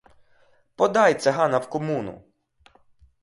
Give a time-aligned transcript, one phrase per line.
[0.75, 2.15] Подай цигана в комуну!